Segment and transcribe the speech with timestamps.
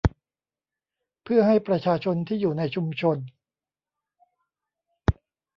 [1.23, 3.17] เพื่อให้ประชาชนที่อยู่ในชุมชน